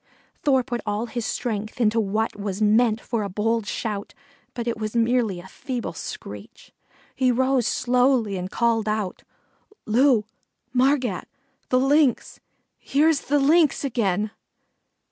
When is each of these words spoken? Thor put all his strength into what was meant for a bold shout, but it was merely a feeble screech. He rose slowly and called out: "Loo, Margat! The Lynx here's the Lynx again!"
Thor 0.41 0.63
put 0.63 0.81
all 0.83 1.05
his 1.05 1.27
strength 1.27 1.79
into 1.79 1.99
what 1.99 2.35
was 2.35 2.59
meant 2.59 2.99
for 2.99 3.21
a 3.21 3.29
bold 3.29 3.67
shout, 3.67 4.15
but 4.55 4.67
it 4.67 4.79
was 4.79 4.95
merely 4.95 5.39
a 5.39 5.47
feeble 5.47 5.93
screech. 5.93 6.71
He 7.15 7.31
rose 7.31 7.67
slowly 7.67 8.35
and 8.35 8.49
called 8.49 8.87
out: 8.89 9.21
"Loo, 9.85 10.25
Margat! 10.73 11.27
The 11.69 11.79
Lynx 11.79 12.39
here's 12.79 13.19
the 13.21 13.37
Lynx 13.37 13.83
again!" 13.83 14.31